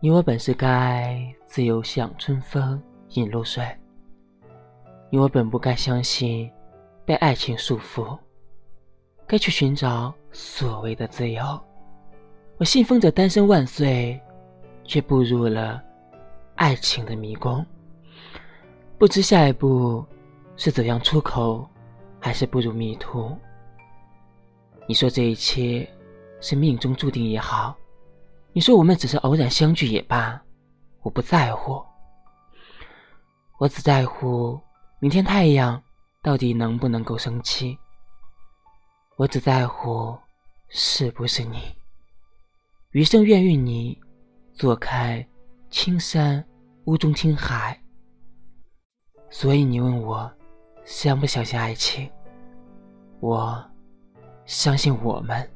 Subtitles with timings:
[0.00, 2.80] 你我本是该自由向春风
[3.14, 3.66] 饮露水，
[5.10, 6.48] 你我本不该相信
[7.04, 8.16] 被爱情束缚，
[9.26, 11.42] 该去寻找所谓的自由。
[12.58, 14.20] 我信奉着单身万岁，
[14.84, 15.82] 却步入了
[16.54, 17.66] 爱情的迷宫，
[18.98, 20.06] 不知下一步
[20.56, 21.68] 是怎样出口，
[22.20, 23.36] 还是步入迷途。
[24.86, 25.88] 你说这一切
[26.40, 27.76] 是命中注定也好。
[28.58, 30.36] 你说我们只是偶然相聚也罢，
[31.02, 31.80] 我不在乎。
[33.58, 34.60] 我只在乎
[34.98, 35.80] 明天太阳
[36.24, 37.78] 到底能不能够升起。
[39.14, 40.18] 我只在乎
[40.70, 41.72] 是不是你。
[42.90, 43.96] 余生愿与你
[44.54, 45.24] 坐看
[45.70, 46.44] 青山
[46.86, 47.80] 屋中听海。
[49.30, 50.28] 所以你问我
[50.84, 52.10] 相不相信爱情？
[53.20, 53.64] 我
[54.46, 55.48] 相信我们。